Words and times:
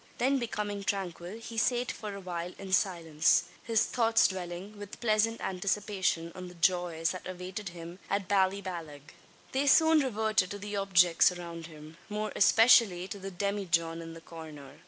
Then 0.17 0.39
becoming 0.39 0.83
tranquil 0.83 1.37
he 1.37 1.59
sate 1.59 1.91
for 1.91 2.15
awhile 2.15 2.53
in 2.57 2.73
silence 2.73 3.43
his 3.61 3.85
thoughts 3.85 4.27
dwelling 4.27 4.79
with 4.79 4.99
pleasant 4.99 5.39
anticipation 5.41 6.31
on 6.33 6.47
the 6.47 6.55
joys 6.55 7.11
that 7.11 7.27
awaited 7.27 7.69
him 7.69 7.99
at 8.09 8.27
Ballyballagh. 8.27 9.13
They 9.51 9.67
soon 9.67 9.99
reverted 9.99 10.49
to 10.49 10.57
the 10.57 10.75
objects 10.75 11.31
around 11.31 11.67
him 11.67 11.97
more 12.09 12.33
especially 12.35 13.07
to 13.09 13.19
the 13.19 13.29
demijohn 13.29 14.01
in 14.01 14.15
the 14.15 14.21
corner. 14.21 14.79